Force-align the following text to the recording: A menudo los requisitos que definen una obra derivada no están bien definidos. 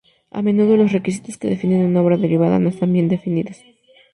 A 0.31 0.39
menudo 0.47 0.77
los 0.77 0.91
requisitos 0.93 1.37
que 1.37 1.47
definen 1.47 1.85
una 1.85 2.01
obra 2.01 2.17
derivada 2.17 2.57
no 2.57 2.69
están 2.69 2.91
bien 2.91 3.07
definidos. 3.07 3.63